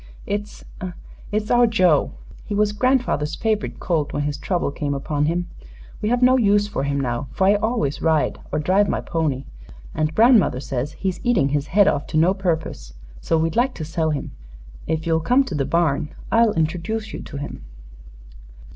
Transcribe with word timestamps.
"It's 0.25 0.65
it's 1.31 1.51
our 1.51 1.67
Joe. 1.67 2.13
He 2.43 2.55
was 2.55 2.71
grandfather's 2.71 3.35
favorite 3.35 3.79
colt 3.79 4.13
when 4.13 4.23
his 4.23 4.35
trouble 4.39 4.71
came 4.71 4.95
upon 4.95 5.25
him. 5.25 5.47
We 6.01 6.09
have 6.09 6.23
no 6.23 6.37
use 6.39 6.67
for 6.67 6.81
him 6.85 6.99
now, 6.99 7.27
for 7.31 7.45
I 7.45 7.53
always 7.53 8.01
ride 8.01 8.39
or 8.51 8.57
drive 8.57 8.89
my 8.89 8.99
pony. 8.99 9.45
And 9.93 10.15
grandmother 10.15 10.59
says 10.59 10.93
he's 10.93 11.19
eating 11.23 11.49
his 11.49 11.67
head 11.67 11.87
off 11.87 12.07
to 12.07 12.17
no 12.17 12.33
purpose; 12.33 12.95
so 13.21 13.37
we'd 13.37 13.55
like 13.55 13.75
to 13.75 13.85
sell 13.85 14.09
him. 14.09 14.31
If 14.87 15.05
you 15.05 15.13
will 15.13 15.19
come 15.19 15.43
to 15.43 15.53
the 15.53 15.65
barn 15.65 16.09
I'll 16.31 16.53
introduce 16.53 17.13
you 17.13 17.21
to 17.21 17.37
him." 17.37 17.63